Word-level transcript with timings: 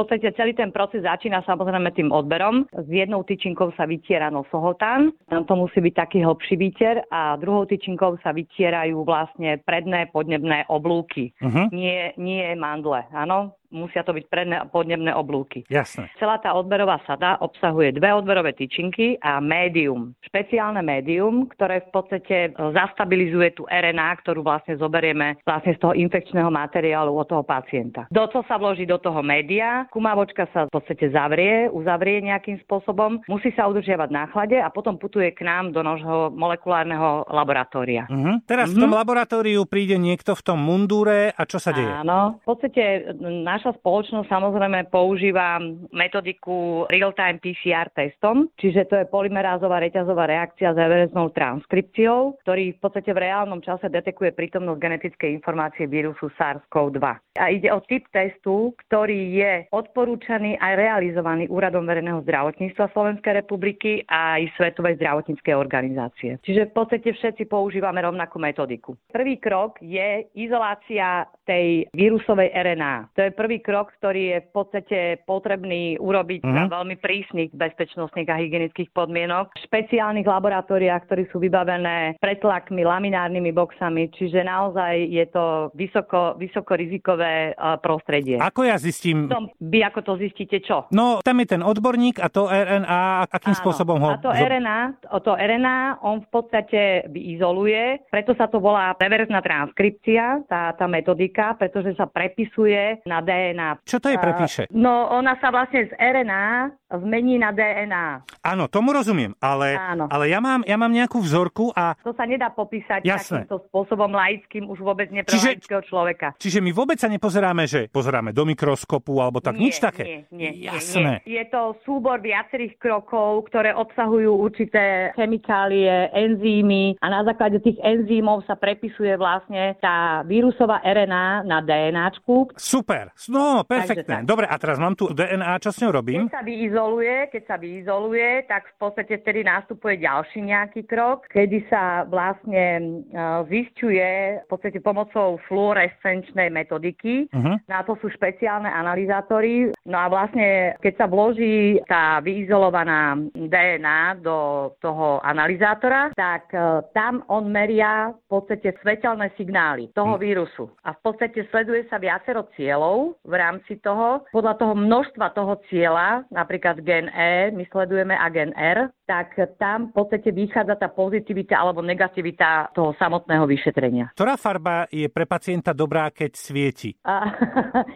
podstate 0.00 0.32
celý 0.32 0.56
ten 0.56 0.72
proces 0.72 1.04
začína 1.04 1.44
samozrejme 1.44 1.92
tým 1.92 2.08
odberom. 2.08 2.64
S 2.72 2.88
jednou 2.88 3.20
tyčinkou 3.20 3.76
sa 3.76 3.84
vytiera 3.84 4.32
nosohotán, 4.32 5.12
to 5.28 5.54
musí 5.54 5.84
byť 5.84 5.94
taký 5.94 6.18
hlbší 6.24 6.56
výter 6.56 7.04
a 7.12 7.36
druhou 7.36 7.68
tyčinkou 7.68 8.16
sa 8.24 8.32
vytierajú 8.32 9.04
vlastne 9.04 9.60
predné 9.68 10.08
podnebné 10.08 10.66
oblúky. 10.72 11.36
Uh-huh. 11.44 11.68
Nie, 11.70 12.16
nie 12.16 12.56
mandle, 12.56 13.04
áno 13.12 13.59
musia 13.70 14.02
to 14.02 14.12
byť 14.14 14.26
predné 14.26 14.56
a 14.60 14.68
podnebné 14.68 15.14
oblúky. 15.14 15.64
Jasne. 15.70 16.10
Celá 16.18 16.38
tá 16.42 16.52
odberová 16.54 17.00
sada 17.06 17.38
obsahuje 17.40 17.96
dve 17.96 18.10
odberové 18.12 18.52
tyčinky 18.54 19.16
a 19.22 19.38
médium. 19.38 20.12
Špeciálne 20.26 20.82
médium, 20.82 21.46
ktoré 21.50 21.86
v 21.86 21.90
podstate 21.94 22.36
e, 22.48 22.50
zastabilizuje 22.54 23.54
tú 23.56 23.64
RNA, 23.70 24.20
ktorú 24.22 24.42
vlastne 24.42 24.76
zoberieme 24.76 25.40
vlastne 25.46 25.74
z 25.74 25.80
toho 25.80 25.94
infekčného 25.94 26.50
materiálu 26.50 27.14
od 27.14 27.26
toho 27.30 27.46
pacienta. 27.46 28.10
Do 28.10 28.26
toho 28.26 28.42
sa 28.50 28.58
vloží 28.58 28.84
do 28.84 28.98
toho 28.98 29.22
média, 29.22 29.86
kumavočka 29.94 30.50
sa 30.50 30.66
v 30.66 30.74
podstate 30.74 31.14
zavrie, 31.14 31.70
uzavrie 31.70 32.20
nejakým 32.26 32.60
spôsobom, 32.66 33.22
musí 33.30 33.54
sa 33.54 33.70
udržiavať 33.70 34.10
na 34.10 34.26
chlade 34.28 34.58
a 34.58 34.68
potom 34.68 34.98
putuje 34.98 35.30
k 35.30 35.46
nám 35.46 35.70
do 35.70 35.80
nášho 35.80 36.34
molekulárneho 36.34 37.30
laboratória. 37.30 38.10
Uh-huh. 38.10 38.42
Teraz 38.44 38.70
uh-huh. 38.70 38.78
v 38.78 38.82
tom 38.82 38.92
mhm. 38.92 38.98
laboratóriu 38.98 39.60
príde 39.64 39.96
niekto 39.96 40.34
v 40.34 40.42
tom 40.42 40.58
mundúre 40.58 41.30
a 41.30 41.42
čo 41.46 41.62
sa 41.62 41.70
deje? 41.70 41.90
Áno, 41.90 42.42
v 42.42 42.44
podstate 42.44 43.14
náš 43.20 43.59
naša 43.60 43.76
spoločnosť 43.76 44.32
samozrejme 44.32 44.88
používa 44.88 45.60
metodiku 45.92 46.88
real-time 46.88 47.36
PCR 47.44 47.92
testom, 47.92 48.48
čiže 48.56 48.88
to 48.88 49.04
je 49.04 49.12
polymerázová 49.12 49.84
reťazová 49.84 50.24
reakcia 50.24 50.72
s 50.72 50.80
evereznou 50.80 51.28
transkripciou, 51.36 52.40
ktorý 52.40 52.72
v 52.72 52.80
podstate 52.80 53.12
v 53.12 53.28
reálnom 53.28 53.60
čase 53.60 53.92
detekuje 53.92 54.32
prítomnosť 54.32 54.80
genetickej 54.80 55.36
informácie 55.36 55.84
vírusu 55.84 56.32
SARS-CoV-2. 56.40 57.04
A 57.36 57.44
ide 57.52 57.68
o 57.68 57.84
typ 57.84 58.08
testu, 58.08 58.72
ktorý 58.88 59.36
je 59.36 59.52
odporúčaný 59.76 60.56
aj 60.56 60.72
realizovaný 60.80 61.44
Úradom 61.52 61.84
verejného 61.84 62.24
zdravotníctva 62.24 62.96
Slovenskej 62.96 63.44
republiky 63.44 64.00
a 64.08 64.40
aj 64.40 64.56
Svetovej 64.56 64.96
zdravotníckej 64.96 65.52
organizácie. 65.52 66.40
Čiže 66.40 66.72
v 66.72 66.72
podstate 66.72 67.12
všetci 67.12 67.44
používame 67.44 68.00
rovnakú 68.00 68.40
metodiku. 68.40 68.96
Prvý 69.12 69.36
krok 69.36 69.76
je 69.84 70.24
izolácia 70.32 71.28
tej 71.50 71.90
vírusovej 71.90 72.54
RNA. 72.54 73.10
To 73.18 73.26
je 73.26 73.34
prvý 73.34 73.49
prvý 73.50 73.66
krok, 73.66 73.90
ktorý 73.98 74.22
je 74.30 74.38
v 74.46 74.50
podstate 74.54 74.98
potrebný 75.26 75.98
urobiť 75.98 76.46
za 76.46 76.64
mhm. 76.66 76.70
veľmi 76.70 76.96
prísnych 77.02 77.50
bezpečnostných 77.50 78.30
a 78.30 78.38
hygienických 78.38 78.94
podmienok. 78.94 79.50
V 79.58 79.66
špeciálnych 79.66 80.22
laboratóriách, 80.22 81.10
ktoré 81.10 81.26
sú 81.34 81.42
vybavené 81.42 82.14
pretlakmi, 82.22 82.86
laminárnymi 82.86 83.50
boxami, 83.50 84.06
čiže 84.14 84.46
naozaj 84.46 85.02
je 85.02 85.26
to 85.34 85.74
vysoko, 85.74 86.38
vysoko 86.38 86.78
rizikové 86.78 87.58
prostredie. 87.82 88.38
Ako 88.38 88.70
ja 88.70 88.78
zistím? 88.78 89.26
Tom, 89.26 89.50
vy 89.58 89.82
ako 89.82 90.06
to 90.06 90.12
zistíte 90.22 90.62
čo? 90.62 90.86
No, 90.94 91.18
tam 91.18 91.42
je 91.42 91.58
ten 91.58 91.62
odborník 91.66 92.22
a 92.22 92.30
to 92.30 92.46
RNA, 92.46 93.34
akým 93.34 93.58
Áno, 93.58 93.62
spôsobom 93.66 93.98
ho... 93.98 94.14
A 94.14 94.22
to 94.22 94.30
RNA, 94.30 95.10
to 95.10 95.34
RNA, 95.34 96.06
on 96.06 96.22
v 96.22 96.28
podstate 96.30 97.10
izoluje, 97.18 97.98
preto 98.14 98.30
sa 98.38 98.46
to 98.46 98.62
volá 98.62 98.94
reverzná 98.94 99.42
transkripcia, 99.42 100.46
tá, 100.46 100.70
tá 100.78 100.86
metodika, 100.86 101.58
pretože 101.58 101.98
sa 101.98 102.06
prepisuje 102.06 103.02
na 103.10 103.18
DNA 103.18 103.39
DNA. 103.40 103.68
Čo 103.88 103.96
to 103.96 104.12
je 104.12 104.18
prepíše? 104.20 104.62
No, 104.76 105.08
ona 105.08 105.40
sa 105.40 105.48
vlastne 105.48 105.88
z 105.88 105.92
RNA 105.96 106.76
zmení 106.98 107.38
na 107.38 107.54
DNA. 107.54 108.26
Áno, 108.42 108.66
tomu 108.66 108.90
rozumiem, 108.90 109.30
ale, 109.38 109.78
Áno. 109.78 110.10
ale 110.10 110.26
ja, 110.26 110.42
mám, 110.42 110.66
ja 110.66 110.74
mám 110.74 110.90
nejakú 110.90 111.22
vzorku 111.22 111.70
a... 111.72 111.94
To 112.02 112.10
sa 112.16 112.26
nedá 112.26 112.50
popísať 112.50 113.06
Jasné. 113.06 113.46
takýmto 113.46 113.62
spôsobom 113.70 114.10
laickým, 114.10 114.66
už 114.66 114.82
vôbec 114.82 115.06
pre 115.06 115.22
čiže, 115.22 115.62
človeka. 115.86 116.34
Čiže 116.40 116.58
my 116.58 116.70
vôbec 116.74 116.98
sa 116.98 117.06
nepozeráme, 117.06 117.70
že 117.70 117.86
pozeráme 117.92 118.34
do 118.34 118.42
mikroskopu 118.42 119.22
alebo 119.22 119.38
tak, 119.38 119.54
nie, 119.54 119.70
nič 119.70 119.78
také? 119.78 120.26
Nie, 120.34 120.50
nie, 120.50 120.66
Jasné. 120.66 121.22
Nie. 121.22 121.40
Je 121.40 121.44
to 121.52 121.78
súbor 121.86 122.18
viacerých 122.18 122.74
krokov, 122.82 123.46
ktoré 123.52 123.70
obsahujú 123.70 124.34
určité 124.34 125.14
chemikálie, 125.14 126.10
enzymy 126.10 126.98
a 126.98 127.06
na 127.06 127.22
základe 127.22 127.62
tých 127.62 127.78
enzymov 127.84 128.42
sa 128.50 128.58
prepisuje 128.58 129.14
vlastne 129.14 129.78
tá 129.78 130.26
vírusová 130.26 130.82
RNA 130.82 131.46
na 131.46 131.58
DNAčku. 131.62 132.56
Super, 132.58 133.14
no 133.30 133.62
perfektné. 133.62 134.26
Dobre, 134.26 134.50
a 134.50 134.56
teraz 134.58 134.76
mám 134.82 134.98
tu 134.98 135.08
DNA, 135.14 135.62
čo 135.62 135.70
s 135.70 135.78
ňou 135.80 136.02
robím? 136.02 136.26
Keď 136.26 136.34
sa 136.34 136.44
vyizoluje, 136.44 137.14
keď 137.30 137.42
sa 137.46 137.56
vyizoluje, 137.56 138.28
tak 138.50 138.62
v 138.66 138.76
podstate 138.82 139.14
vtedy 139.22 139.46
nastupuje 139.46 140.02
ďalší 140.02 140.42
nejaký 140.42 140.82
krok, 140.90 141.30
kedy 141.30 141.64
sa 141.70 142.04
vlastne 142.10 143.00
e, 143.06 143.22
zisťuje 143.46 144.10
v 144.44 144.46
podstate 144.50 144.82
pomocou 144.82 145.38
fluorescenčnej 145.46 146.50
metodiky. 146.50 147.30
Uh-huh. 147.30 147.56
Na 147.70 147.86
to 147.86 147.94
sú 148.02 148.10
špeciálne 148.10 148.68
analyzátory. 148.68 149.70
No 149.90 149.98
a 149.98 150.06
vlastne, 150.06 150.78
keď 150.78 150.94
sa 150.94 151.06
vloží 151.10 151.82
tá 151.90 152.22
vyizolovaná 152.22 153.18
DNA 153.34 154.22
do 154.22 154.70
toho 154.78 155.18
analyzátora, 155.26 156.14
tak 156.14 156.46
e, 156.54 156.86
tam 156.94 157.26
on 157.26 157.50
meria 157.50 158.14
v 158.14 158.26
podstate 158.30 158.78
svetelné 158.78 159.34
signály 159.34 159.90
toho 159.90 160.14
uh-huh. 160.14 160.22
vírusu. 160.22 160.70
A 160.86 160.94
v 160.94 161.00
podstate 161.02 161.42
sleduje 161.50 161.90
sa 161.90 161.98
viacero 161.98 162.46
cieľov 162.54 163.18
v 163.26 163.34
rámci 163.34 163.82
toho. 163.82 164.22
Podľa 164.30 164.54
toho 164.62 164.78
množstva 164.78 165.34
toho 165.34 165.58
cieľa, 165.66 166.22
napríklad 166.30 166.86
gen 166.86 167.10
E, 167.10 167.50
my 167.50 167.66
sledujeme 167.74 168.14
a 168.14 168.30
gen 168.30 168.54
R, 168.54 168.94
tak 169.10 169.34
tam 169.58 169.90
v 169.90 170.06
podstate 170.06 170.30
vychádza 170.30 170.78
tá 170.78 170.86
pozitivita 170.86 171.58
alebo 171.58 171.82
negativita 171.82 172.70
toho 172.70 172.94
samotného 172.94 173.42
vyšetrenia. 173.50 174.14
Ktorá 174.14 174.38
farba 174.38 174.86
je 174.86 175.10
pre 175.10 175.26
pacienta 175.26 175.74
dobrá, 175.74 176.14
keď 176.14 176.38
svieti? 176.38 176.94
A, 177.02 177.34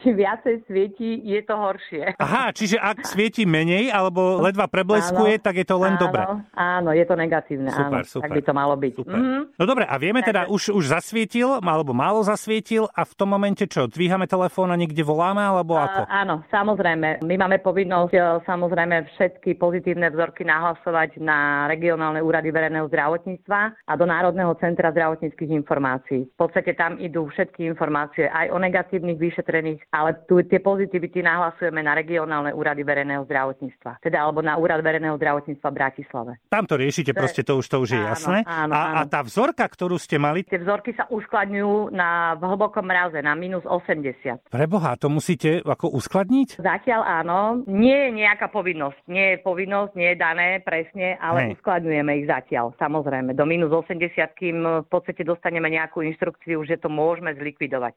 čím 0.00 0.16
viacej 0.24 0.64
svieti, 0.64 1.20
je 1.20 1.44
to 1.44 1.52
horšie. 1.52 1.81
Aha, 2.18 2.54
čiže 2.54 2.76
ak 2.78 3.04
svieti 3.08 3.42
menej 3.44 3.90
alebo 3.90 4.40
ledva 4.40 4.70
prebleskuje, 4.70 5.40
áno, 5.40 5.44
tak 5.44 5.54
je 5.60 5.66
to 5.66 5.76
len 5.80 5.94
áno, 5.96 6.02
dobré. 6.02 6.22
Áno, 6.54 6.90
je 6.94 7.04
to 7.04 7.14
negatívne. 7.18 7.70
Super, 7.72 8.02
áno, 8.02 8.08
super. 8.08 8.24
Tak 8.28 8.30
by 8.38 8.42
to 8.42 8.52
malo 8.54 8.74
byť. 8.78 8.92
Super. 8.98 9.18
Mm-hmm. 9.18 9.42
No 9.58 9.64
dobre, 9.66 9.84
a 9.86 9.94
vieme 9.98 10.20
teda, 10.22 10.46
už, 10.48 10.72
už 10.72 10.84
zasvietil, 10.92 11.58
alebo 11.60 11.92
málo 11.92 12.22
zasvietil 12.22 12.86
a 12.92 13.02
v 13.02 13.12
tom 13.18 13.28
momente 13.32 13.64
čo, 13.66 13.88
dvíhame 13.88 14.26
telefón 14.26 14.70
a 14.72 14.76
niekde 14.76 15.02
voláme, 15.02 15.42
alebo 15.42 15.76
ako? 15.76 16.06
A, 16.06 16.22
áno, 16.24 16.46
samozrejme. 16.48 17.24
My 17.24 17.34
máme 17.38 17.58
povinnosť 17.60 18.12
e, 18.14 18.20
samozrejme 18.46 18.96
všetky 19.14 19.56
pozitívne 19.56 20.10
vzorky 20.12 20.44
nahlasovať 20.44 21.18
na 21.22 21.68
regionálne 21.70 22.20
úrady 22.20 22.50
verejného 22.50 22.88
zdravotníctva 22.88 23.60
a 23.88 23.92
do 23.96 24.06
Národného 24.08 24.52
centra 24.58 24.92
zdravotníckých 24.92 25.50
informácií. 25.52 26.28
V 26.28 26.36
podstate 26.36 26.74
tam 26.74 26.98
idú 26.98 27.28
všetky 27.30 27.64
informácie 27.64 28.28
aj 28.28 28.52
o 28.52 28.58
negatívnych 28.58 29.18
vyšetrených, 29.18 29.80
ale 29.94 30.18
tu 30.26 30.42
tie 30.44 30.58
pozitivity 30.58 31.24
nahlasujeme 31.62 31.80
na 31.86 31.94
regionálne 31.94 32.50
úrady 32.50 32.82
verejného 32.82 33.22
zdravotníctva. 33.30 34.02
Teda 34.02 34.26
alebo 34.26 34.42
na 34.42 34.58
úrad 34.58 34.82
verejného 34.82 35.14
zdravotníctva 35.14 35.68
v 35.70 35.76
Bratislave. 35.78 36.32
Tam 36.50 36.66
to 36.66 36.74
riešite, 36.74 37.14
proste 37.14 37.46
to 37.46 37.62
už 37.62 37.66
to 37.70 37.76
už 37.78 37.90
je 37.94 38.00
áno, 38.02 38.10
jasné. 38.10 38.38
Áno, 38.42 38.72
a, 38.74 38.80
áno. 38.82 38.96
a 38.98 39.00
tá 39.06 39.22
vzorka, 39.22 39.62
ktorú 39.62 39.94
ste 40.02 40.18
mali? 40.18 40.42
Tie 40.42 40.58
vzorky 40.58 40.90
sa 40.98 41.06
uskladňujú 41.06 41.94
na 41.94 42.34
v 42.34 42.42
hlbokom 42.42 42.82
mraze, 42.82 43.22
na 43.22 43.38
minus 43.38 43.62
80. 43.62 44.50
Preboha, 44.50 44.98
to 44.98 45.06
musíte 45.06 45.62
ako 45.62 45.94
uskladniť? 45.94 46.58
Zatiaľ 46.58 47.22
áno. 47.22 47.62
Nie 47.70 48.10
je 48.10 48.26
nejaká 48.26 48.50
povinnosť. 48.50 49.06
Nie 49.06 49.36
je 49.36 49.46
povinnosť, 49.46 49.92
nie 49.94 50.08
je 50.14 50.18
dané 50.18 50.58
presne, 50.66 51.14
ale 51.22 51.38
Hej. 51.46 51.60
uskladňujeme 51.60 52.12
ich 52.18 52.26
zatiaľ. 52.26 52.74
Samozrejme. 52.82 53.38
Do 53.38 53.46
minus 53.46 53.70
80, 53.70 54.10
kým 54.34 54.56
v 54.82 54.88
podstate 54.90 55.22
dostaneme 55.22 55.70
nejakú 55.70 56.02
inštrukciu, 56.02 56.66
že 56.66 56.80
to 56.80 56.90
môžeme 56.90 57.30
zlikvidovať. 57.38 57.90